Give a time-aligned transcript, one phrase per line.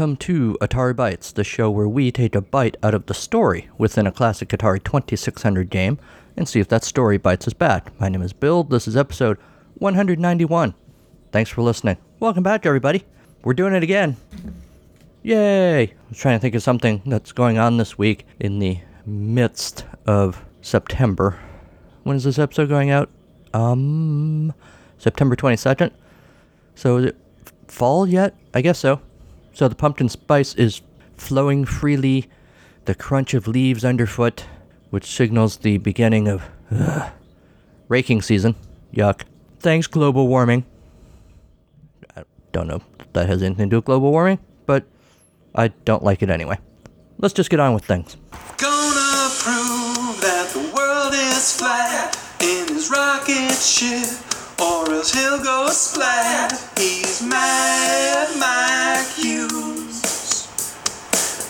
[0.00, 3.68] welcome to Atari Bytes, the show where we take a bite out of the story
[3.76, 5.98] within a classic Atari 2600 game
[6.38, 7.92] and see if that story bites us back.
[8.00, 8.64] My name is Bill.
[8.64, 9.36] This is episode
[9.74, 10.72] 191.
[11.32, 11.98] Thanks for listening.
[12.18, 13.04] Welcome back, everybody.
[13.44, 14.16] We're doing it again.
[15.22, 15.82] Yay!
[15.82, 19.84] I was trying to think of something that's going on this week in the midst
[20.06, 21.38] of September.
[22.04, 23.10] When is this episode going out?
[23.52, 24.54] Um,
[24.96, 25.90] September 22nd.
[26.74, 27.16] So is it
[27.68, 28.34] fall yet?
[28.54, 29.02] I guess so.
[29.52, 30.82] So the pumpkin spice is
[31.16, 32.30] flowing freely,
[32.86, 34.46] the crunch of leaves underfoot,
[34.90, 36.42] which signals the beginning of
[37.88, 38.54] raking season.
[38.94, 39.22] Yuck.
[39.58, 40.64] Thanks, global warming.
[42.16, 44.84] I don't know if that has anything to do with global warming, but
[45.54, 46.58] I don't like it anyway.
[47.18, 48.16] Let's just get on with things.
[48.56, 54.08] Gonna prove that the world is flat in his rocket ship,
[54.60, 56.52] or else he'll go splat.
[56.76, 60.02] He's Mad Mike Hughes.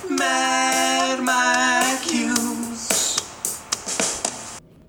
[0.08, 3.20] Mad Mike Hughes.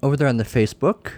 [0.03, 1.13] Over there on the Facebook,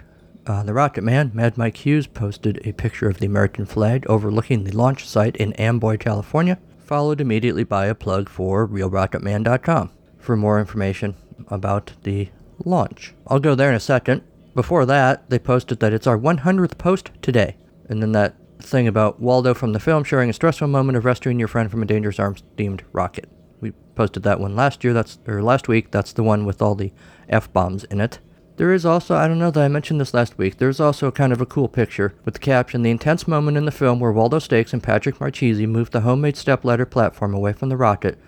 [0.46, 4.64] uh, the Rocket Man, Mad Mike Hughes, posted a picture of the American flag overlooking
[4.64, 10.60] the launch site in Amboy, California, followed immediately by a plug for RealRocketMan.com for more
[10.60, 11.16] information
[11.48, 12.30] about the
[12.64, 13.14] launch.
[13.28, 14.22] I'll go there in a second.
[14.56, 17.58] Before that, they posted that it's our 100th post today.
[17.90, 21.40] And then that thing about Waldo from the film sharing a stressful moment of rescuing
[21.40, 23.30] your friend from a dangerous arms themed rocket.
[23.62, 25.92] We posted that one last year, that's or last week.
[25.92, 26.94] That's the one with all the
[27.30, 28.20] F bombs in it.
[28.56, 31.34] There is also, I don't know that I mentioned this last week, there's also kind
[31.34, 34.38] of a cool picture with the caption The intense moment in the film where Waldo
[34.38, 38.20] Stokes and Patrick Marchese move the homemade stepladder platform away from the rocket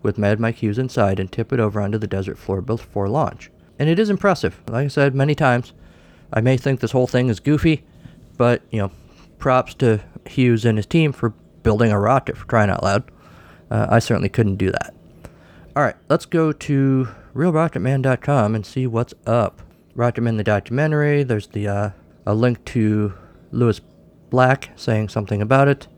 [0.00, 3.50] with Mad Mike Hughes inside and tip it over onto the desert floor before launch.
[3.78, 4.60] And it is impressive.
[4.68, 5.72] Like I said many times,
[6.32, 7.84] I may think this whole thing is goofy,
[8.36, 8.90] but, you know,
[9.38, 11.30] props to Hughes and his team for
[11.62, 13.10] building a rocket for crying out loud.
[13.70, 14.94] Uh, I certainly couldn't do that.
[15.76, 19.62] All right, let's go to realrocketman.com and see what's up.
[19.96, 21.22] Rocketman the documentary.
[21.22, 21.90] There's the uh,
[22.26, 23.14] a link to
[23.50, 23.80] Lewis
[24.30, 25.88] Black saying something about it.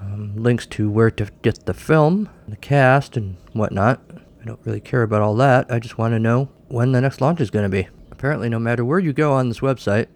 [0.00, 4.00] Um, links to where to get the film, the cast, and whatnot.
[4.40, 5.70] I don't really care about all that.
[5.70, 7.88] I just want to know when the next launch is going to be.
[8.10, 10.06] Apparently, no matter where you go on this website,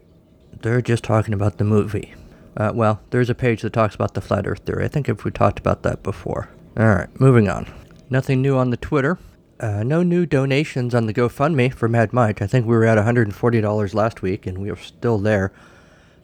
[0.61, 2.15] they're just talking about the movie.
[2.57, 4.85] Uh, well, there's a page that talks about the flat Earth theory.
[4.85, 6.49] I think if we talked about that before.
[6.77, 7.73] All right, moving on.
[8.11, 9.19] Nothing new on the Twitter.
[9.59, 12.43] Uh, no new donations on the GoFundMe for Mad Mike.
[12.43, 15.53] I think we were at $140 last week, and we are still there.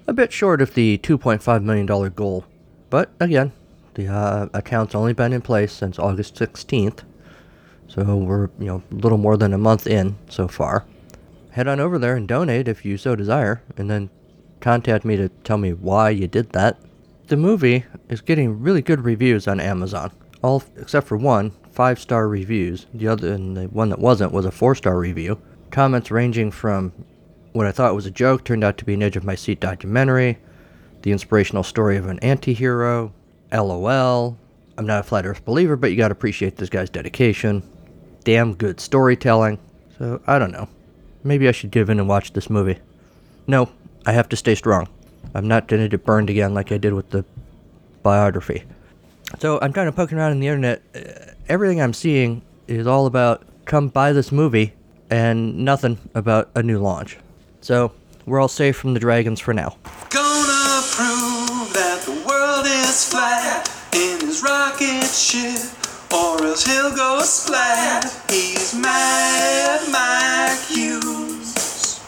[0.07, 2.45] A bit short of the $2.5 million goal.
[2.91, 3.53] But again,
[3.95, 7.01] the uh, account's only been in place since August 16th.
[7.89, 10.85] So we're, you know, a little more than a month in so far.
[11.51, 14.11] Head on over there and donate if you so desire, and then
[14.61, 16.79] contact me to tell me why you did that.
[17.29, 20.13] The movie is getting really good reviews on Amazon.
[20.43, 22.87] All except for one, five star reviews.
[22.95, 25.41] The other and the one that wasn't was a four star review.
[25.71, 26.93] Comments ranging from
[27.53, 29.61] what I thought was a joke turned out to be an edge of my seat
[29.61, 30.39] documentary,
[31.03, 33.13] the inspirational story of an anti-hero,
[33.53, 34.39] LOL.
[34.77, 37.63] I'm not a flat earth believer, but you gotta appreciate this guy's dedication.
[38.29, 39.59] Damn good storytelling.
[39.97, 40.69] So I don't know.
[41.25, 42.77] Maybe I should give in and watch this movie.
[43.47, 43.71] No,
[44.05, 44.87] I have to stay strong.
[45.35, 47.25] I'm not gonna get burned again like I did with the
[48.03, 48.65] biography.
[49.39, 50.83] So I'm kind of poking around in the internet.
[50.95, 54.75] Uh, everything I'm seeing is all about come buy this movie
[55.09, 57.17] and nothing about a new launch.
[57.63, 57.93] So
[58.27, 59.79] we're all safe from the dragons for now.
[60.11, 65.57] Gonna prove that the world is flat in his rocket ship,
[66.13, 68.05] or else he'll go splat.
[68.31, 72.01] He's Mad Mike Hughes.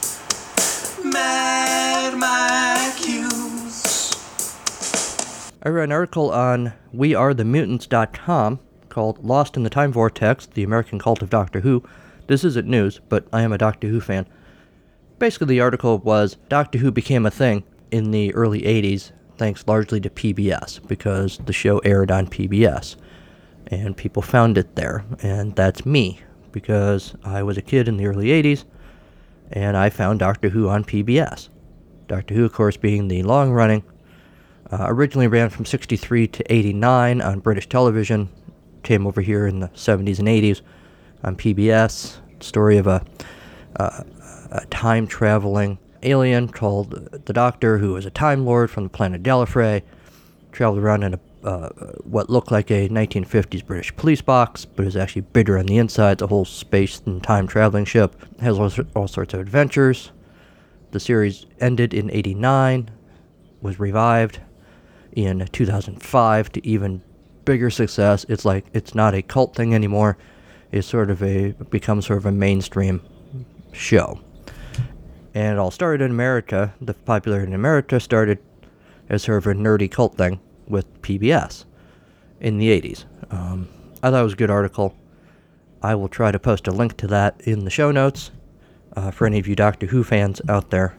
[1.05, 4.17] Mad Mike Hughes.
[5.62, 11.23] I read an article on wearethemutants.com called Lost in the Time Vortex, the American Cult
[11.23, 11.82] of Doctor Who.
[12.26, 14.26] This isn't news, but I am a Doctor Who fan.
[15.19, 20.00] Basically, the article was Doctor Who became a thing in the early 80s thanks largely
[20.03, 22.96] to PBS because the show aired on PBS
[23.70, 25.05] and people found it there.
[25.22, 26.20] And that's me
[26.52, 28.64] because I was a kid in the early 80s
[29.52, 31.49] and I found Doctor Who on PBS.
[32.08, 33.84] Doctor Who, of course, being the long running
[34.70, 38.28] uh, originally ran from 63 to 89 on British television.
[38.82, 40.61] Came over here in the 70s and 80s
[41.25, 42.19] on PBS.
[42.40, 43.05] Story of a,
[43.76, 44.05] uh,
[44.52, 46.93] a time traveling alien called
[47.26, 49.82] the Doctor, who was a Time Lord from the planet Gallifrey.
[50.52, 51.69] Traveled around in a uh,
[52.05, 56.13] what looked like a 1950s British police box, but is actually bigger on the inside.
[56.13, 58.15] It's a whole space and time traveling ship.
[58.41, 60.13] Has all, all sorts of adventures.
[60.91, 62.91] The series ended in 89,
[63.63, 64.41] was revived
[65.13, 67.03] in 2005 to even
[67.45, 68.27] bigger success.
[68.29, 70.19] It's like it's not a cult thing anymore.
[70.73, 73.03] It's sort of a becomes sort of a mainstream
[73.73, 74.21] show.
[75.33, 76.75] And it all started in America.
[76.81, 78.39] The popularity in America started
[79.09, 81.64] as sort of a nerdy cult thing with PBS
[82.40, 83.05] in the 80s.
[83.31, 83.69] Um,
[84.02, 84.94] I thought it was a good article.
[85.82, 88.31] I will try to post a link to that in the show notes
[88.96, 90.99] uh, for any of you Doctor Who fans out there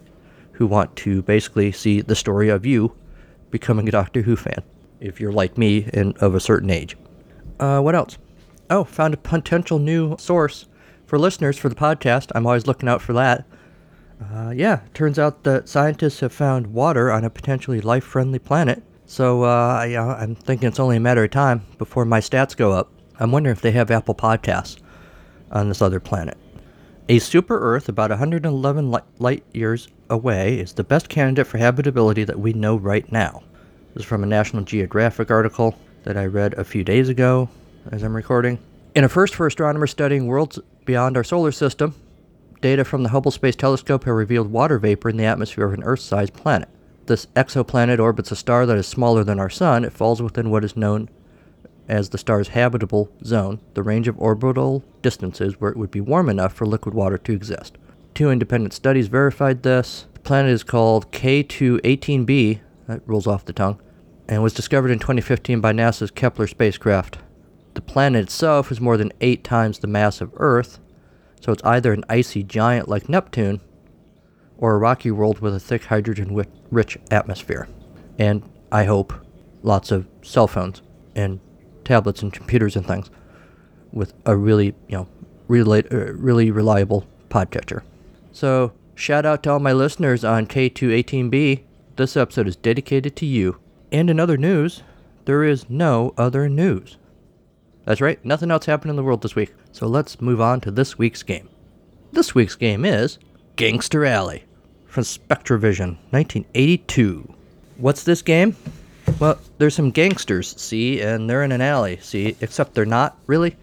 [0.54, 2.96] who want to basically see the story of you
[3.50, 4.64] becoming a Doctor Who fan,
[5.00, 6.96] if you're like me and of a certain age.
[7.60, 8.18] Uh, what else?
[8.70, 10.68] Oh, found a potential new source
[11.06, 12.32] for listeners for the podcast.
[12.34, 13.46] I'm always looking out for that.
[14.34, 18.84] Uh, yeah, turns out that scientists have found water on a potentially life friendly planet.
[19.12, 22.72] So uh, yeah, I'm thinking it's only a matter of time before my stats go
[22.72, 22.90] up.
[23.20, 24.78] I'm wondering if they have Apple Podcasts
[25.52, 26.38] on this other planet.
[27.10, 32.24] A super Earth about 111 light, light years away is the best candidate for habitability
[32.24, 33.44] that we know right now.
[33.94, 37.50] This is from a National Geographic article that I read a few days ago
[37.92, 38.60] as I'm recording.
[38.96, 41.96] In a first for astronomers studying worlds beyond our solar system,
[42.62, 45.84] data from the Hubble Space Telescope have revealed water vapor in the atmosphere of an
[45.84, 46.70] Earth sized planet.
[47.12, 49.84] This exoplanet orbits a star that is smaller than our Sun.
[49.84, 51.10] It falls within what is known
[51.90, 56.30] as the star's habitable zone, the range of orbital distances where it would be warm
[56.30, 57.78] enough for liquid water to exist.
[58.14, 60.08] Two independent studies verified this.
[60.14, 63.82] The planet is called K218b, that rolls off the tongue,
[64.30, 67.18] and was discovered in 2015 by NASA's Kepler spacecraft.
[67.74, 70.80] The planet itself is more than eight times the mass of Earth,
[71.42, 73.60] so it's either an icy giant like Neptune
[74.62, 77.68] or a rocky world with a thick hydrogen rich atmosphere.
[78.18, 79.12] And I hope
[79.64, 80.82] lots of cell phones
[81.16, 81.42] and
[81.84, 83.10] tablets and computers and things
[83.92, 85.08] with a really, you know,
[85.48, 87.82] really, uh, really reliable podcatcher.
[88.32, 91.64] So, shout out to all my listeners on K218b.
[91.96, 93.58] This episode is dedicated to you.
[93.92, 94.84] And in other news,
[95.26, 96.98] there is no other news.
[97.86, 99.54] That's right, nothing else happened in the world this week.
[99.72, 101.50] So let's move on to this week's game.
[102.12, 103.18] This week's game is
[103.56, 104.46] Gangster Alley
[104.92, 107.34] from Spectravision, 1982.
[107.78, 108.58] What's this game?
[109.20, 113.56] Well, there's some gangsters, see, and they're in an alley, see, except they're not really.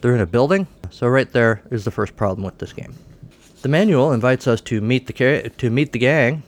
[0.00, 0.66] They're in a building.
[0.90, 2.94] So right there is the first problem with this game.
[3.62, 6.42] The manual invites us to meet the ca- to meet the gang.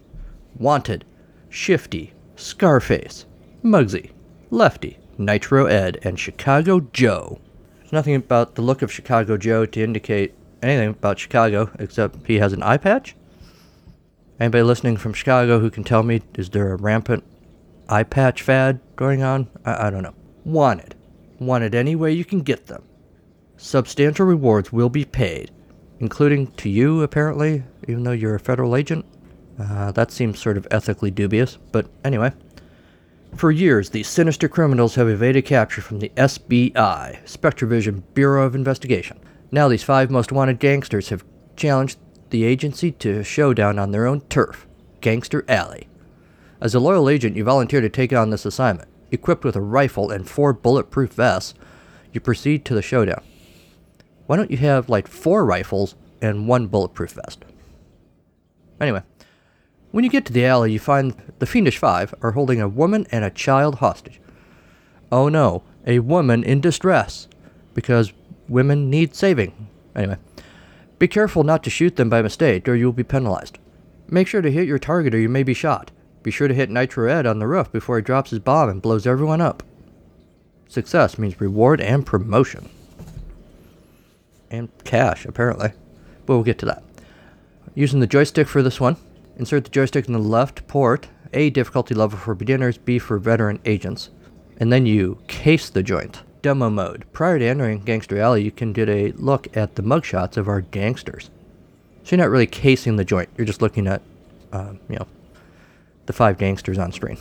[0.55, 1.07] Wanted,
[1.49, 3.25] Shifty, Scarface,
[3.65, 4.11] Muggsy,
[4.51, 7.41] Lefty, Nitro Ed, and Chicago Joe.
[7.79, 12.39] There's nothing about the look of Chicago Joe to indicate anything about Chicago except he
[12.39, 13.17] has an eye patch.
[14.41, 17.25] Anybody listening from Chicago who can tell me is there a rampant
[17.91, 19.51] eye patch fad going on?
[19.67, 20.15] I, I don't know.
[20.45, 20.95] Wanted.
[21.39, 22.83] Wanted any way you can get them.
[23.59, 25.51] Substantial rewards will be paid,
[25.99, 29.05] including to you, apparently, even though you're a federal agent.
[29.59, 32.33] Uh, that seems sort of ethically dubious, but anyway.
[33.37, 36.73] For years, these sinister criminals have evaded capture from the SBI,
[37.27, 39.21] Spectravision Bureau of Investigation.
[39.53, 41.25] Now, these five most wanted gangsters have
[41.57, 41.99] challenged
[42.31, 44.67] the agency to a showdown on their own turf,
[45.01, 45.89] Gangster Alley.
[46.61, 48.89] As a loyal agent, you volunteer to take on this assignment.
[49.11, 51.55] Equipped with a rifle and four bulletproof vests,
[52.13, 53.23] you proceed to the showdown.
[54.27, 57.45] Why don't you have like four rifles and one bulletproof vest?
[58.81, 59.03] Anyway,
[59.91, 63.07] when you get to the alley, you find the Fiendish Five are holding a woman
[63.11, 64.21] and a child hostage.
[65.11, 67.27] Oh no, a woman in distress,
[67.75, 68.13] because
[68.49, 69.69] women need saving.
[69.97, 70.19] Anyway,
[71.01, 73.59] be careful not to shoot them by mistake, or you will be penalized.
[74.07, 75.91] Make sure to hit your target, or you may be shot.
[76.23, 78.81] Be sure to hit Nitro Ed on the roof before he drops his bomb and
[78.81, 79.65] blows everyone up.
[80.69, 82.69] Success means reward and promotion.
[84.49, 85.73] And cash, apparently.
[86.25, 86.85] But we'll get to that.
[87.75, 88.97] Using the joystick for this one,
[89.41, 93.59] Insert the joystick in the left port, A difficulty level for beginners, B for veteran
[93.65, 94.11] agents.
[94.59, 96.23] And then you case the joint.
[96.43, 97.05] Demo mode.
[97.13, 100.61] Prior to entering Gangster Alley, you can get a look at the mugshots of our
[100.61, 101.31] gangsters.
[102.05, 104.03] So you're not really casing the joint, you're just looking at,
[104.53, 105.07] uh, you know,
[106.07, 107.19] the five gangsters on screen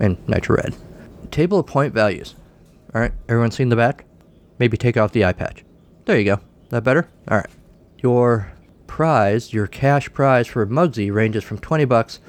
[0.00, 0.76] in Nitro Red.
[1.30, 2.34] Table of point values.
[2.94, 4.04] Alright, everyone seen the back?
[4.58, 5.64] Maybe take off the eye patch.
[6.04, 6.40] There you go.
[6.70, 7.08] That better?
[7.30, 7.50] Alright.
[7.98, 8.52] Your
[8.86, 12.20] prize, your cash prize for Muggsy ranges from 20 bucks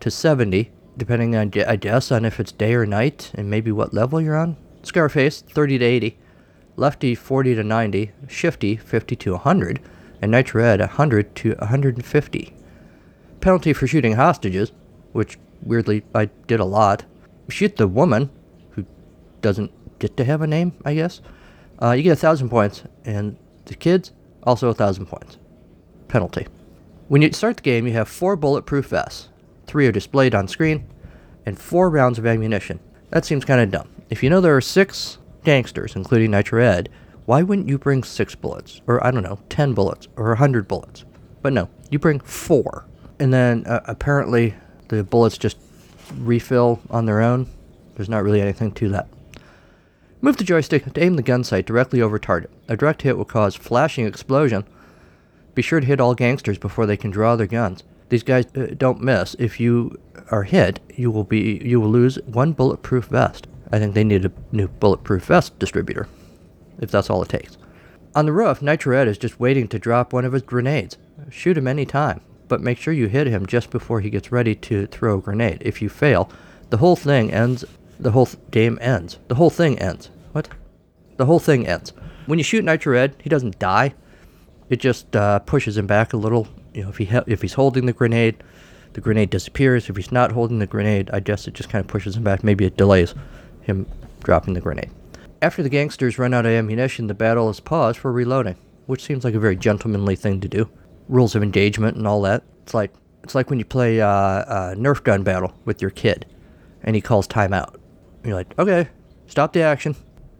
[0.00, 3.94] to 70, depending on, I guess, on if it's day or night and maybe what
[3.94, 4.56] level you're on.
[4.86, 6.18] Scarface, 30 to 80.
[6.76, 8.12] Lefty, 40 to 90.
[8.28, 9.80] Shifty, 50 to 100.
[10.22, 12.54] And Nitro Ed, 100 to 150.
[13.40, 14.72] Penalty for shooting hostages,
[15.12, 17.04] which weirdly I did a lot.
[17.48, 18.30] Shoot the woman,
[18.70, 18.86] who
[19.40, 21.20] doesn't get to have a name, I guess.
[21.82, 24.12] Uh, you get a thousand points, and the kids
[24.42, 25.38] also a thousand points
[26.08, 26.46] penalty.
[27.08, 29.28] When you start the game, you have four bulletproof vests.
[29.66, 30.88] Three are displayed on screen,
[31.44, 32.80] and four rounds of ammunition.
[33.10, 33.88] That seems kind of dumb.
[34.08, 36.88] If you know there are six gangsters, including Nitro Ed,
[37.24, 38.80] why wouldn't you bring six bullets?
[38.86, 40.06] Or, I don't know, 10 bullets?
[40.16, 41.04] Or 100 bullets?
[41.42, 42.86] But no, you bring four.
[43.18, 44.54] And then uh, apparently
[44.88, 45.58] the bullets just
[46.14, 47.48] refill on their own.
[47.96, 49.08] There's not really anything to that.
[50.20, 52.50] Move the joystick to aim the gun sight directly over target.
[52.68, 54.64] A direct hit will cause flashing explosion.
[55.54, 57.82] Be sure to hit all gangsters before they can draw their guns.
[58.08, 59.34] These guys uh, don't miss.
[59.38, 59.98] If you
[60.30, 63.48] are hit, you will be you will lose one bulletproof vest.
[63.72, 66.08] I think they need a new bulletproof vest distributor,
[66.80, 67.56] if that's all it takes.
[68.14, 70.96] On the roof, Nitro Ed is just waiting to drop one of his grenades.
[71.30, 74.54] Shoot him any time, but make sure you hit him just before he gets ready
[74.54, 75.58] to throw a grenade.
[75.60, 76.30] If you fail,
[76.70, 77.64] the whole thing ends.
[77.98, 79.18] The whole th- game ends.
[79.28, 80.10] The whole thing ends.
[80.32, 80.48] What?
[81.16, 81.92] The whole thing ends.
[82.26, 83.94] When you shoot Nitro Ed, he doesn't die.
[84.68, 86.46] It just uh, pushes him back a little.
[86.74, 88.42] You know, if he he- if he's holding the grenade,
[88.92, 89.88] the grenade disappears.
[89.88, 92.44] If he's not holding the grenade, I guess it just kind of pushes him back.
[92.44, 93.14] Maybe it delays
[93.66, 93.86] him
[94.22, 94.90] dropping the grenade.
[95.42, 98.56] After the gangsters run out of ammunition, the battle is paused for reloading,
[98.86, 100.68] which seems like a very gentlemanly thing to do.
[101.08, 102.42] Rules of engagement and all that.
[102.62, 102.92] It's like
[103.22, 106.26] it's like when you play uh, a Nerf gun battle with your kid,
[106.82, 107.76] and he calls timeout.
[108.24, 108.88] You're like, okay,
[109.26, 109.94] stop the action.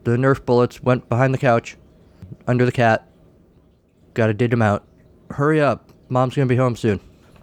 [0.04, 1.76] The Nerf bullets went behind the couch,
[2.47, 3.09] under the cat.
[4.14, 4.87] Gotta dig them out.
[5.30, 7.00] Hurry up, mom's gonna be home soon.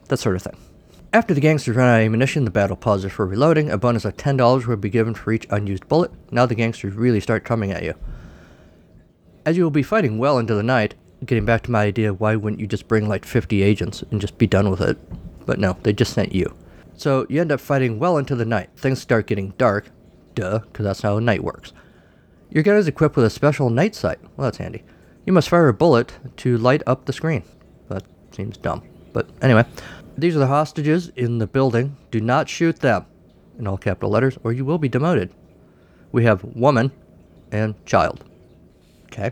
[0.08, 0.58] That sort of thing.
[1.14, 3.70] After the gangsters run out of ammunition, the battle pauses for reloading.
[3.70, 6.10] A bonus of $10 will be given for each unused bullet.
[6.32, 7.94] Now the gangsters really start coming at you.
[9.46, 12.36] As you will be fighting well into the night, getting back to my idea, why
[12.36, 14.98] wouldn't you just bring like 50 agents and just be done with it?
[15.46, 16.52] But no, they just sent you.
[16.96, 18.72] So you end up fighting well into the night.
[18.76, 19.92] Things start getting dark.
[20.34, 21.74] Duh, because that's how night works.
[22.50, 24.18] Your gun is equipped with a special night sight.
[24.36, 24.82] Well, that's handy.
[25.28, 27.44] You must fire a bullet to light up the screen.
[27.90, 28.82] That seems dumb.
[29.14, 29.66] But anyway,
[30.18, 31.98] these are the hostages in the building.
[32.12, 33.06] Do not shoot them,
[33.58, 35.34] in all capital letters, or you will be demoted.
[36.12, 36.92] We have woman
[37.52, 38.24] and child.
[39.06, 39.32] Okay.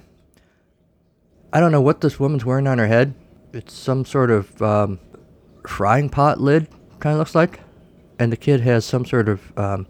[1.54, 3.14] I don't know what this woman's wearing on her head.
[3.54, 5.00] It's some sort of um,
[5.68, 6.68] frying pot lid,
[7.00, 7.60] kind of looks like.
[8.20, 9.88] And the kid has some sort of um,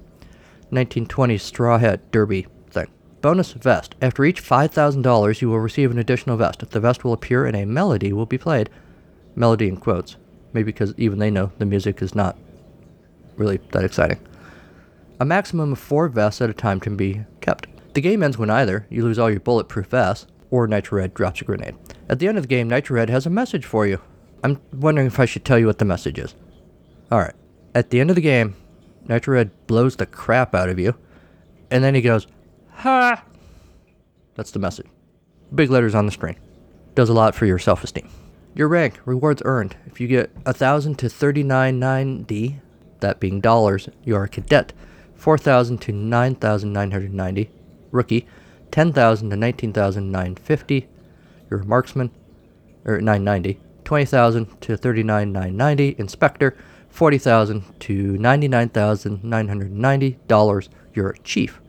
[0.71, 2.87] 1920s straw hat derby thing.
[3.21, 3.95] Bonus vest.
[4.01, 6.67] After each $5,000, you will receive an additional vest.
[6.69, 8.69] The vest will appear and a melody will be played.
[9.35, 10.15] Melody in quotes.
[10.53, 12.37] Maybe because even they know the music is not
[13.37, 14.19] really that exciting.
[15.19, 17.67] A maximum of four vests at a time can be kept.
[17.93, 21.41] The game ends when either you lose all your bulletproof vests or Nitro Red drops
[21.41, 21.75] a grenade.
[22.09, 24.01] At the end of the game, Nitro Red has a message for you.
[24.43, 26.35] I'm wondering if I should tell you what the message is.
[27.11, 27.35] Alright.
[27.75, 28.55] At the end of the game,
[29.07, 30.95] Nitro Red blows the crap out of you,
[31.69, 32.27] and then he goes,
[32.75, 33.23] Ha!
[34.35, 34.87] That's the message.
[35.53, 36.37] Big letters on the screen.
[36.95, 38.09] Does a lot for your self esteem.
[38.53, 39.77] Your rank, rewards earned.
[39.85, 42.59] If you get 1,000 to 3990,
[42.99, 44.73] that being dollars, you are a cadet.
[45.15, 47.49] 4,000 to 9,990,
[47.91, 48.27] rookie.
[48.71, 50.87] 10,000 to 19,950,
[51.49, 52.11] you're a marksman,
[52.85, 53.59] or 990.
[53.85, 56.57] 20,000 to 39,990, inspector.
[56.89, 61.61] 40,000 to 99,990 dollars, you're a chief.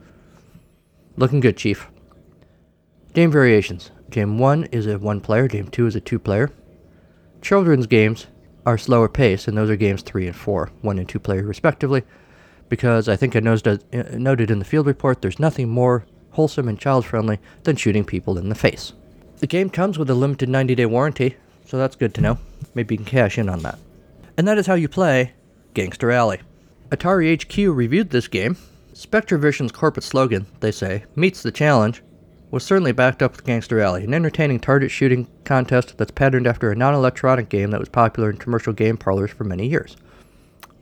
[1.15, 1.87] Looking good, chief.
[3.13, 3.91] Game variations.
[4.09, 6.51] Game 1 is a one player, game 2 is a two player.
[7.43, 8.27] Children's games
[8.65, 12.03] are slower paced, and those are games 3 and 4, 1 and 2 player respectively,
[12.69, 13.77] because I think I uh,
[14.13, 18.37] noted in the field report there's nothing more wholesome and child friendly than shooting people
[18.37, 18.93] in the face.
[19.39, 21.35] The game comes with a limited 90 day warranty,
[21.65, 22.37] so that's good to know.
[22.75, 23.77] Maybe you can cash in on that.
[24.37, 25.33] And that is how you play
[25.73, 26.39] Gangster Alley.
[26.91, 28.55] Atari HQ reviewed this game.
[28.93, 32.01] Spectravision's corporate slogan, they say, meets the challenge,
[32.53, 36.71] was certainly backed up with Gangster Alley, an entertaining target shooting contest that's patterned after
[36.71, 39.97] a non electronic game that was popular in commercial game parlors for many years.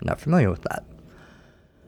[0.02, 0.84] Not familiar with that.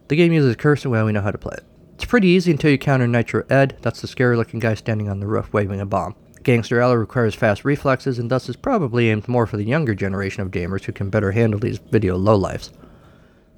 [0.08, 1.66] The game uses a cursor, well, we know how to play it.
[1.96, 5.20] It's pretty easy until you counter Nitro Ed, that's the scary looking guy standing on
[5.20, 6.16] the roof waving a bomb.
[6.44, 10.44] Gangster Alley requires fast reflexes and thus is probably aimed more for the younger generation
[10.44, 12.72] of gamers who can better handle these video lowlifes.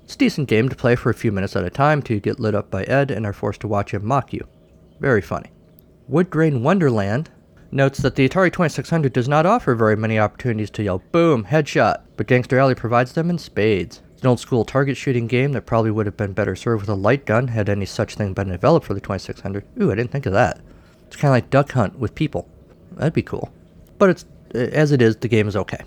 [0.03, 2.21] It's a decent game to play for a few minutes at a time till you
[2.21, 4.47] get lit up by Ed and are forced to watch him mock you.
[4.99, 5.51] Very funny.
[6.07, 7.31] Wood Grain Wonderland
[7.71, 12.01] notes that the Atari 2600 does not offer very many opportunities to yell boom, headshot,
[12.15, 14.03] but Gangster Alley provides them in spades.
[14.13, 16.89] It's an old school target shooting game that probably would have been better served with
[16.89, 19.65] a light gun had any such thing been developed for the 2600.
[19.81, 20.61] Ooh, I didn't think of that.
[21.07, 22.47] It's kind of like Duck Hunt with people.
[22.91, 23.51] That'd be cool.
[23.97, 25.79] But it's eh, as it is, the game is okay.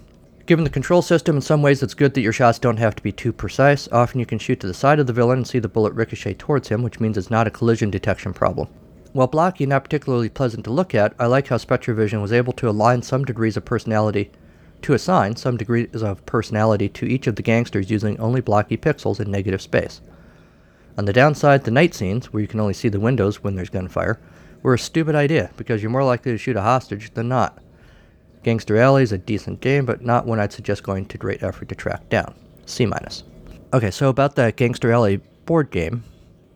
[0.47, 3.03] Given the control system, in some ways it's good that your shots don't have to
[3.05, 3.89] be too precise.
[3.93, 6.35] Often you can shoot to the side of the villain and see the bullet ricochet
[6.35, 8.67] towards him, which means it's not a collision detection problem.
[9.13, 12.53] While blocky and not particularly pleasant to look at, I like how Spectravision was able
[12.55, 14.31] to align some degrees of personality
[14.83, 19.19] to assign some degrees of personality to each of the gangsters using only blocky pixels
[19.19, 20.01] in negative space.
[20.97, 23.71] On the downside, the night scenes, where you can only see the windows when there's
[23.71, 24.21] gunfire,
[24.63, 27.59] were a stupid idea because you're more likely to shoot a hostage than not.
[28.43, 31.69] Gangster Alley is a decent game, but not one I'd suggest going to great effort
[31.69, 32.35] to track down.
[32.67, 33.25] C minus.
[33.73, 36.05] Okay, so about that Gangster Alley board game,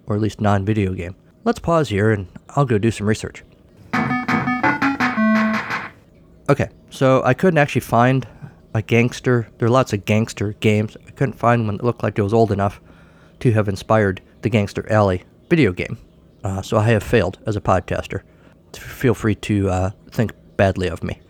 [0.06, 1.14] or at least non-video game.
[1.44, 3.42] Let's pause here and I'll go do some research.
[6.48, 8.26] Okay, so I couldn't actually find
[8.74, 9.48] a gangster.
[9.58, 10.96] There are lots of gangster games.
[11.06, 12.80] I couldn't find one that looked like it was old enough
[13.40, 15.98] to have inspired the Gangster Alley video game.
[16.44, 18.22] Uh, so I have failed as a podcaster.
[18.74, 21.20] Feel free to uh, think badly of me.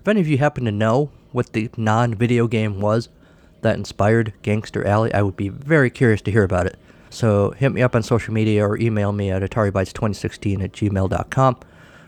[0.00, 3.08] If any of you happen to know what the non video game was
[3.62, 6.78] that inspired Gangster Alley, I would be very curious to hear about it.
[7.16, 11.56] So hit me up on social media or email me at ataribytes2016 at gmail.com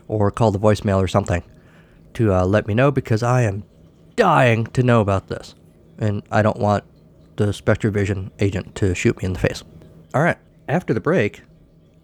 [0.07, 1.41] or call the voicemail or something
[2.13, 3.63] to uh, let me know because I am
[4.15, 5.55] dying to know about this.
[5.97, 6.83] And I don't want
[7.37, 9.63] the Spectravision agent to shoot me in the face.
[10.13, 10.37] All right,
[10.67, 11.41] after the break,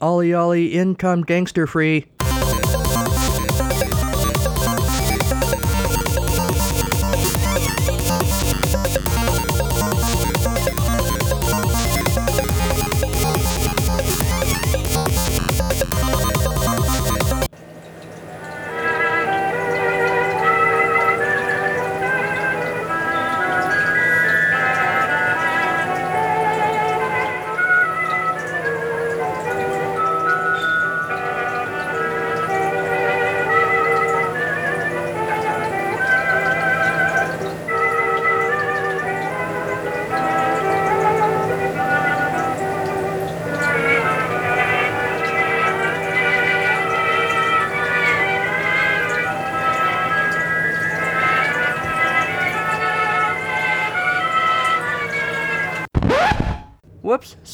[0.02, 2.08] Ollie Ollie income gangster free.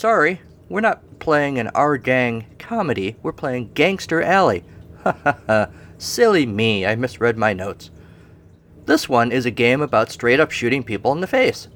[0.01, 0.41] Sorry.
[0.67, 3.17] We're not playing an Our Gang comedy.
[3.21, 4.63] We're playing Gangster Alley.
[5.03, 5.67] Ha ha ha.
[5.99, 7.91] Silly me, I misread my notes.
[8.85, 11.67] This one is a game about straight up shooting people in the face.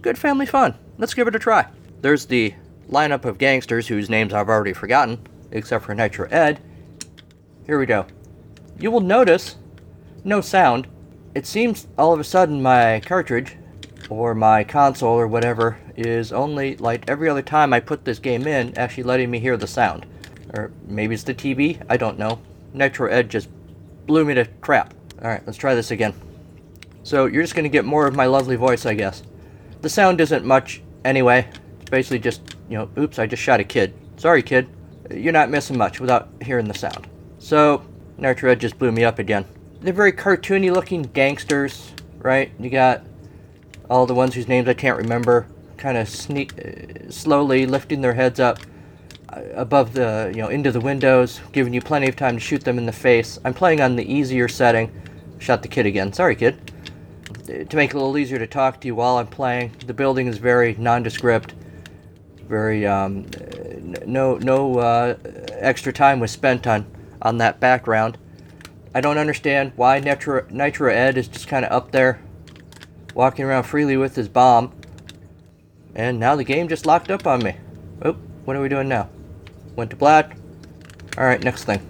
[0.00, 0.74] Good family fun.
[0.98, 1.68] Let's give it a try.
[2.00, 2.52] There's the
[2.90, 6.60] lineup of gangsters whose names I've already forgotten, except for Nitro Ed.
[7.66, 8.06] Here we go.
[8.80, 9.54] You will notice
[10.24, 10.88] no sound.
[11.36, 13.56] It seems all of a sudden my cartridge
[14.08, 18.46] or my console or whatever is only like every other time I put this game
[18.46, 20.06] in actually letting me hear the sound.
[20.54, 22.40] Or maybe it's the TV, I don't know.
[22.74, 23.48] Nitro Ed just
[24.06, 24.94] blew me to crap.
[25.20, 26.14] Alright, let's try this again.
[27.04, 29.22] So you're just gonna get more of my lovely voice, I guess.
[29.80, 31.48] The sound isn't much anyway.
[31.80, 33.94] It's basically just, you know, oops, I just shot a kid.
[34.16, 34.68] Sorry, kid.
[35.10, 37.08] You're not missing much without hearing the sound.
[37.38, 37.84] So,
[38.18, 39.44] Nitro Ed just blew me up again.
[39.80, 42.52] They're very cartoony looking gangsters, right?
[42.60, 43.02] You got
[43.90, 48.14] all the ones whose names I can't remember, kind of sneak, uh, slowly lifting their
[48.14, 48.58] heads up
[49.28, 52.64] uh, above the, you know, into the windows, giving you plenty of time to shoot
[52.64, 53.38] them in the face.
[53.44, 54.90] I'm playing on the easier setting.
[55.38, 56.12] Shot the kid again.
[56.12, 56.72] Sorry, kid.
[57.46, 60.28] To make it a little easier to talk to you while I'm playing, the building
[60.28, 61.54] is very nondescript.
[62.46, 63.26] Very um,
[64.06, 65.16] no no uh,
[65.48, 66.86] extra time was spent on
[67.22, 68.18] on that background.
[68.94, 72.20] I don't understand why Nitro, Nitro Ed is just kind of up there,
[73.14, 74.72] walking around freely with his bomb.
[75.94, 77.56] And now the game just locked up on me.
[78.02, 78.12] Oh,
[78.44, 79.08] what are we doing now?
[79.76, 80.36] Went to black.
[81.16, 81.80] Alright, next thing.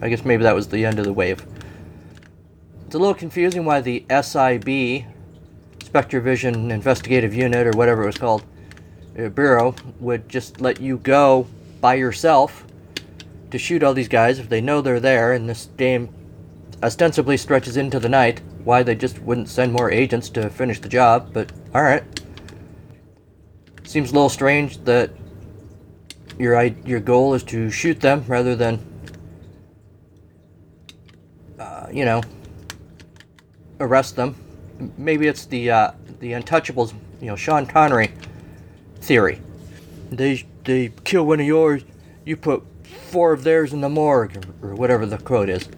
[0.00, 1.44] I guess maybe that was the end of the wave.
[2.86, 5.04] It's a little confusing why the SIB,
[5.78, 8.42] Spectravision Investigative Unit, or whatever it was called,
[9.18, 11.46] uh, Bureau, would just let you go
[11.80, 12.66] by yourself
[13.50, 16.08] to shoot all these guys if they know they're there, and this game
[16.82, 18.40] ostensibly stretches into the night.
[18.64, 22.04] Why they just wouldn't send more agents to finish the job, but alright.
[23.84, 25.10] Seems a little strange that
[26.38, 28.78] your your goal is to shoot them rather than,
[31.58, 32.22] uh, you know,
[33.80, 34.36] arrest them.
[34.96, 38.12] Maybe it's the uh, the Untouchables, you know, Sean Connery
[39.00, 39.40] theory.
[40.10, 41.82] They they kill one of yours,
[42.24, 45.68] you put four of theirs in the morgue or, or whatever the quote is,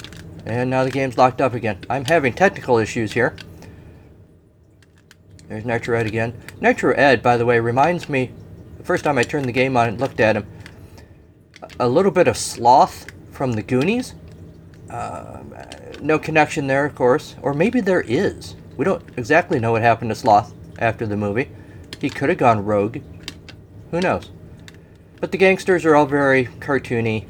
[0.45, 1.79] and now the game's locked up again.
[1.89, 3.37] I'm having technical issues here.
[5.49, 6.41] There's Nitro Ed again.
[6.61, 8.31] Nitro Ed, by the way, reminds me.
[8.79, 10.47] The first time I turned the game on and looked at him,
[11.79, 14.15] a little bit of Sloth from the Goonies.
[14.91, 15.43] Uh,
[16.01, 18.57] no connection there, of course, or maybe there is.
[18.77, 21.51] We don't exactly know what happened to Sloth after the movie.
[22.01, 22.99] He could have gone rogue.
[23.91, 24.31] Who knows?
[25.21, 27.29] But the gangsters are all very cartoony.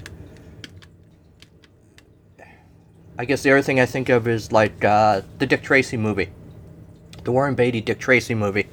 [3.22, 6.30] I guess the other thing I think of is like uh, the Dick Tracy movie,
[7.22, 8.66] the Warren Beatty Dick Tracy movie.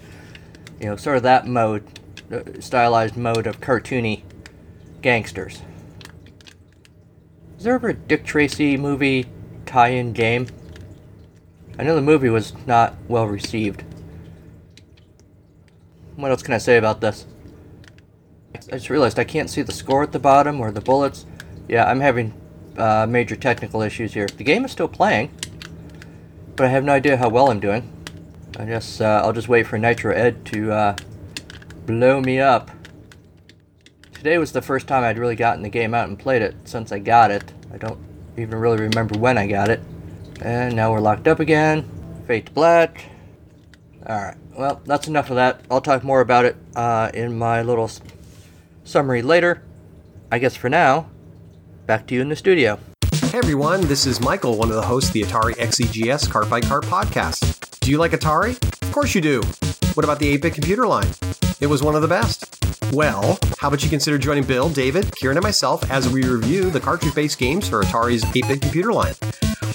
[0.81, 1.83] You know, sort of that mode,
[2.31, 4.23] uh, stylized mode of cartoony
[5.03, 5.61] Gangsters.
[7.59, 9.27] Is there ever a Dick Tracy movie
[9.67, 10.47] tie in game?
[11.77, 13.83] I know the movie was not well received.
[16.15, 17.27] What else can I say about this?
[18.55, 21.27] I just realized I can't see the score at the bottom or the bullets.
[21.67, 22.33] Yeah, I'm having
[22.77, 24.27] uh, major technical issues here.
[24.27, 25.31] The game is still playing,
[26.55, 27.91] but I have no idea how well I'm doing.
[28.57, 30.95] I guess uh, I'll just wait for Nitro Ed to uh,
[31.85, 32.71] blow me up.
[34.13, 36.91] Today was the first time I'd really gotten the game out and played it since
[36.91, 37.53] I got it.
[37.73, 37.99] I don't
[38.37, 39.79] even really remember when I got it.
[40.41, 41.89] And now we're locked up again.
[42.27, 43.05] Fate to Black.
[44.05, 45.61] Alright, well, that's enough of that.
[45.71, 47.89] I'll talk more about it uh, in my little
[48.83, 49.63] summary later.
[50.31, 51.09] I guess for now,
[51.89, 52.77] back to you in the studio.
[53.15, 56.61] Hey everyone, this is Michael, one of the hosts of the Atari XEGS Cart by
[56.61, 57.79] Cart podcast.
[57.79, 58.61] Do you like Atari?
[58.83, 59.41] Of course you do.
[59.95, 61.09] What about the 8 bit computer line?
[61.59, 62.45] It was one of the best.
[62.93, 66.79] Well, how about you consider joining Bill, David, Kieran, and myself as we review the
[66.79, 69.15] cartridge based games for Atari's 8 bit computer line?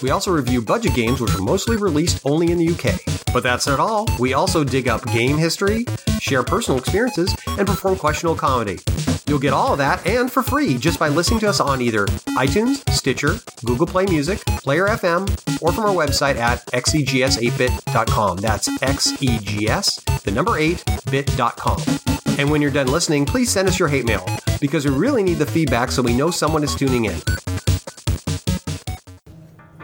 [0.01, 2.95] We also review budget games which are mostly released only in the UK.
[3.33, 4.07] But that's not all.
[4.21, 5.85] We also dig up game history,
[6.21, 8.79] share personal experiences, and perform questionable comedy.
[9.27, 12.07] You'll get all of that and for free just by listening to us on either
[12.37, 15.23] iTunes, Stitcher, Google Play Music, Player FM,
[15.63, 18.39] or from our website at E xegs8bit.com.
[18.39, 22.39] That's xegs, the number 8bit.com.
[22.39, 24.27] And when you're done listening, please send us your hate mail
[24.61, 27.21] because we really need the feedback so we know someone is tuning in.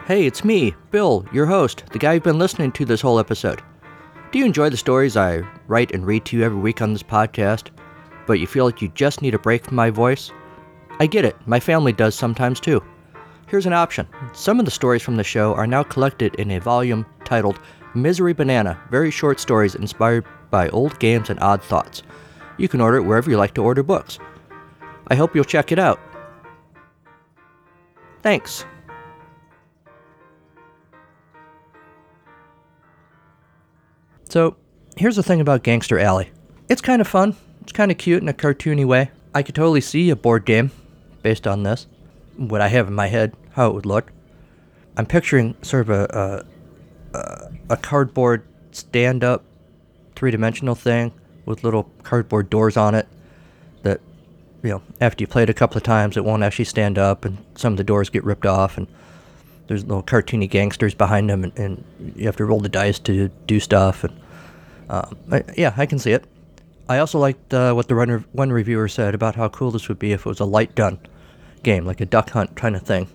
[0.06, 3.62] Hey, it's me, Bill, your host, the guy you've been listening to this whole episode.
[4.32, 7.02] Do you enjoy the stories I write and read to you every week on this
[7.02, 7.68] podcast,
[8.30, 10.30] but you feel like you just need a break from my voice?
[11.00, 12.80] I get it, my family does sometimes too.
[13.48, 14.06] Here's an option.
[14.34, 17.58] Some of the stories from the show are now collected in a volume titled
[17.96, 22.04] Misery Banana Very Short Stories Inspired by Old Games and Odd Thoughts.
[22.56, 24.20] You can order it wherever you like to order books.
[25.08, 25.98] I hope you'll check it out.
[28.22, 28.64] Thanks.
[34.28, 34.56] So,
[34.96, 36.30] here's the thing about Gangster Alley.
[36.68, 37.34] It's kind of fun.
[37.62, 39.10] It's kind of cute in a cartoony way.
[39.34, 40.70] I could totally see a board game
[41.22, 41.86] based on this.
[42.36, 44.12] What I have in my head, how it would look.
[44.96, 46.44] I'm picturing sort of a
[47.14, 49.44] a, a, cardboard stand-up,
[50.14, 51.12] three-dimensional thing
[51.44, 53.08] with little cardboard doors on it.
[53.82, 54.00] That,
[54.62, 57.24] you know, after you play it a couple of times, it won't actually stand up,
[57.24, 58.86] and some of the doors get ripped off, and
[59.66, 61.84] there's little cartoony gangsters behind them, and, and
[62.16, 64.04] you have to roll the dice to do stuff.
[64.04, 64.20] And
[64.88, 66.24] um, I, yeah, I can see it.
[66.90, 70.00] I also liked uh, what the one, one reviewer said about how cool this would
[70.00, 70.98] be if it was a light gun
[71.62, 73.08] game, like a duck hunt kind of thing.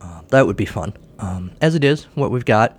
[0.00, 0.94] Uh, that would be fun.
[1.18, 2.78] Um, as it is, what we've got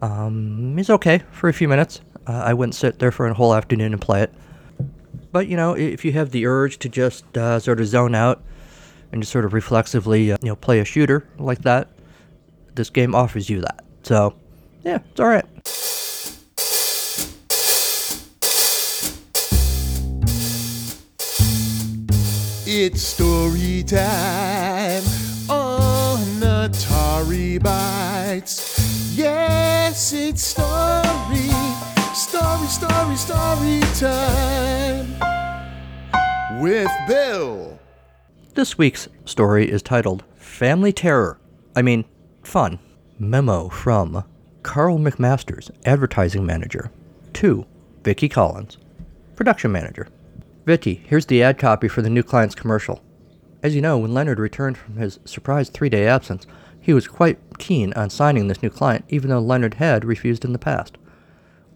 [0.00, 2.00] um, is okay for a few minutes.
[2.24, 4.32] Uh, I wouldn't sit there for a whole afternoon and play it.
[5.32, 8.44] But you know, if you have the urge to just uh, sort of zone out
[9.10, 11.88] and just sort of reflexively, uh, you know, play a shooter like that,
[12.76, 13.84] this game offers you that.
[14.04, 14.36] So,
[14.84, 15.26] yeah, it's all
[22.76, 25.04] It's story time
[25.48, 29.14] on Atari Bytes.
[29.16, 31.52] Yes, it's story,
[32.16, 35.06] story, story, story time
[36.60, 37.78] with Bill.
[38.54, 41.38] This week's story is titled Family Terror.
[41.76, 42.04] I mean,
[42.42, 42.80] fun.
[43.20, 44.24] Memo from
[44.64, 46.90] Carl McMasters, advertising manager,
[47.34, 47.66] to
[48.02, 48.78] Vicky Collins,
[49.36, 50.08] production manager.
[50.66, 53.02] Vicky, here's the ad copy for the new client's commercial.
[53.62, 56.46] As you know, when Leonard returned from his surprise three day absence,
[56.80, 60.52] he was quite keen on signing this new client, even though Leonard had refused in
[60.52, 60.96] the past.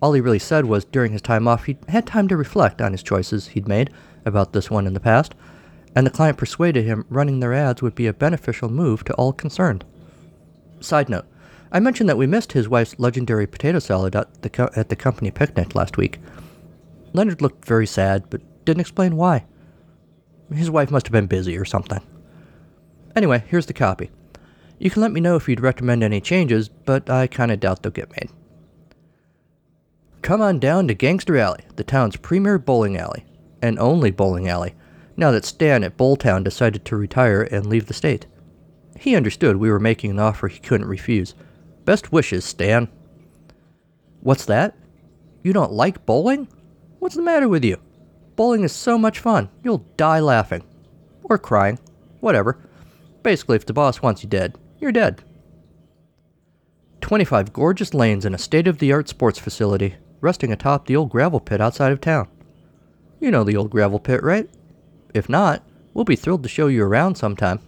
[0.01, 2.93] All he really said was during his time off, he'd had time to reflect on
[2.93, 3.91] his choices he'd made
[4.25, 5.35] about this one in the past,
[5.95, 9.33] and the client persuaded him running their ads would be a beneficial move to all
[9.33, 9.85] concerned.
[10.81, 11.27] Side note
[11.73, 14.97] I mentioned that we missed his wife's legendary potato salad at the, co- at the
[14.97, 16.19] company picnic last week.
[17.13, 19.47] Leonard looked very sad, but didn't explain why.
[20.53, 22.03] His wife must have been busy or something.
[23.17, 24.11] Anyway, here's the copy.
[24.79, 27.91] You can let me know if you'd recommend any changes, but I kinda doubt they'll
[27.91, 28.29] get made.
[30.21, 33.25] Come on down to Gangster Alley, the town's premier bowling alley,
[33.63, 34.75] and only bowling alley,
[35.17, 38.27] now that Stan at Bowltown decided to retire and leave the state.
[38.99, 41.35] He understood we were making an offer he couldn't refuse.
[41.87, 42.89] Best wishes, Stan.
[44.21, 44.77] What's that?
[45.43, 46.49] You don't like bowling?
[46.99, 47.79] What's the matter with you?
[48.39, 50.63] Bowling is so much fun, you'll die laughing.
[51.25, 51.79] Or crying.
[52.21, 52.57] Whatever.
[53.23, 55.23] Basically, if the boss wants you dead, you're dead.
[57.03, 61.11] 25 gorgeous lanes in a state of the art sports facility, resting atop the old
[61.11, 62.29] gravel pit outside of town.
[63.21, 64.49] You know the old gravel pit, right?
[65.13, 65.63] If not,
[65.99, 67.59] We'll be thrilled to show you around sometime.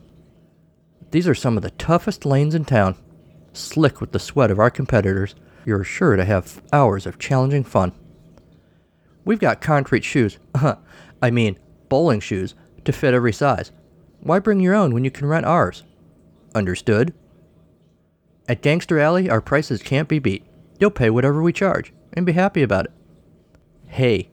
[1.10, 2.94] These are some of the toughest lanes in town.
[3.52, 5.34] Slick with the sweat of our competitors,
[5.66, 7.90] you're sure to have hours of challenging fun.
[9.30, 10.74] We've got concrete shoes, uh-huh,
[11.22, 11.56] I mean,
[11.88, 13.70] bowling shoes, to fit every size.
[14.18, 15.84] Why bring your own when you can rent ours?
[16.52, 17.14] Understood?
[18.48, 20.42] At Gangster Alley, our prices can't be beat.
[20.80, 22.92] You'll pay whatever we charge and be happy about it.
[23.86, 24.30] Hey,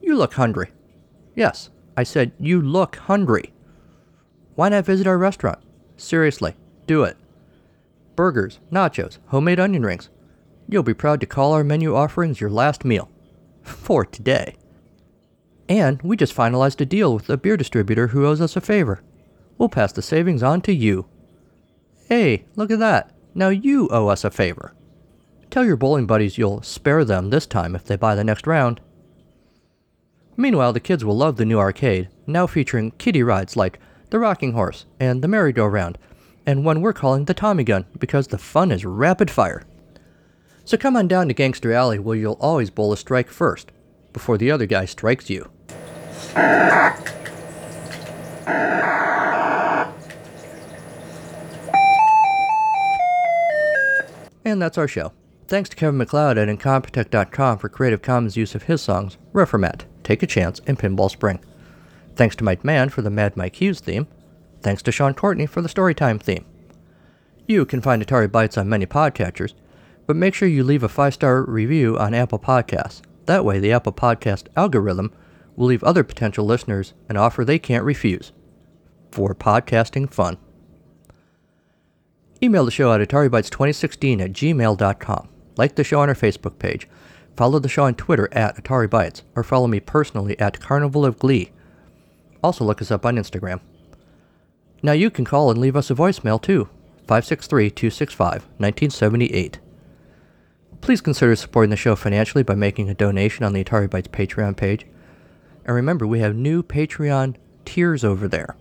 [0.00, 0.72] you look hungry.
[1.36, 3.52] Yes, I said you look hungry.
[4.56, 5.60] Why not visit our restaurant?
[5.96, 6.56] Seriously,
[6.88, 7.16] do it.
[8.16, 10.08] Burgers, nachos, homemade onion rings.
[10.68, 13.08] You'll be proud to call our menu offerings your last meal.
[13.62, 14.56] For today.
[15.68, 19.02] And we just finalized a deal with a beer distributor who owes us a favor.
[19.56, 21.06] We'll pass the savings on to you.
[22.08, 23.12] Hey, look at that.
[23.34, 24.74] Now you owe us a favor.
[25.50, 28.80] Tell your bowling buddies you'll spare them this time if they buy the next round.
[30.36, 33.78] Meanwhile, the kids will love the new arcade, now featuring kiddie rides like
[34.10, 35.98] the Rocking Horse and the Merry-Go-Round,
[36.46, 39.64] and one we're calling the Tommy Gun because the fun is rapid fire.
[40.64, 43.72] So come on down to Gangster Alley where you'll always bowl a strike first,
[44.12, 45.50] before the other guy strikes you.
[54.44, 55.12] And that's our show.
[55.46, 60.22] Thanks to Kevin MacLeod at Incompetech.com for Creative Commons use of his songs, Reformat, Take
[60.22, 61.40] a Chance, and Pinball Spring.
[62.16, 64.06] Thanks to Mike Mann for the Mad Mike Hughes theme.
[64.62, 66.44] Thanks to Sean Courtney for the Storytime theme.
[67.46, 69.54] You can find Atari Bytes on many podcatchers,
[70.10, 73.00] but make sure you leave a five star review on Apple Podcasts.
[73.26, 75.12] That way, the Apple Podcast algorithm
[75.54, 78.32] will leave other potential listeners an offer they can't refuse
[79.12, 80.36] for podcasting fun.
[82.42, 85.28] Email the show at AtariBytes2016 at gmail.com.
[85.56, 86.88] Like the show on our Facebook page.
[87.36, 91.20] Follow the show on Twitter at Atari Bytes, or follow me personally at Carnival of
[91.20, 91.52] Glee.
[92.42, 93.60] Also look us up on Instagram.
[94.82, 96.68] Now you can call and leave us a voicemail too.
[97.06, 99.60] 563-265-1978.
[100.80, 104.56] Please consider supporting the show financially by making a donation on the Atari Bytes Patreon
[104.56, 104.86] page.
[105.64, 108.56] And remember, we have new Patreon tiers over there.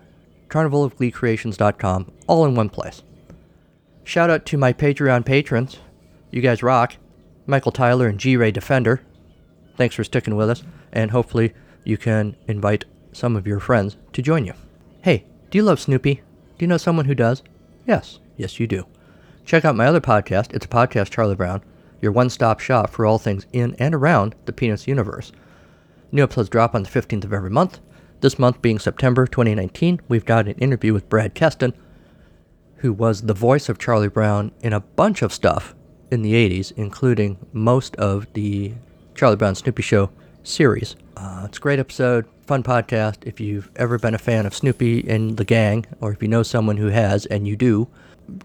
[0.49, 3.01] carnivalofgleecreations.com, all in one place.
[4.03, 5.79] Shout out to my Patreon patrons.
[6.31, 6.95] You guys rock.
[7.45, 9.01] Michael Tyler and G Ray Defender.
[9.77, 14.21] Thanks for sticking with us, and hopefully you can invite some of your friends to
[14.21, 14.53] join you.
[15.01, 16.15] Hey, do you love Snoopy?
[16.15, 16.21] Do
[16.59, 17.43] you know someone who does?
[17.85, 18.85] Yes, yes, you do.
[19.45, 20.53] Check out my other podcast.
[20.53, 21.63] It's a podcast, Charlie Brown,
[22.01, 25.31] your one stop shop for all things in and around the Peanuts universe.
[26.11, 27.79] New episodes drop on the 15th of every month.
[28.19, 31.73] This month being September 2019, we've got an interview with Brad Kesten,
[32.77, 35.75] who was the voice of Charlie Brown in a bunch of stuff
[36.09, 38.73] in the 80s, including most of the
[39.13, 40.09] Charlie Brown Snoopy Show
[40.43, 40.95] series.
[41.15, 43.17] Uh, it's a great episode, fun podcast.
[43.21, 46.41] If you've ever been a fan of Snoopy and the gang, or if you know
[46.41, 47.87] someone who has, and you do,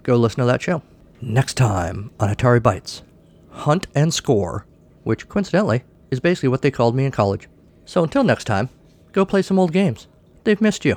[0.03, 0.83] go listen to that show.
[1.23, 3.01] Next time on Atari Bytes,
[3.51, 4.67] Hunt and Score,
[5.03, 7.49] which coincidentally is basically what they called me in college.
[7.87, 8.69] So until next time,
[9.13, 10.07] Go play some old games.
[10.45, 10.97] They've missed you.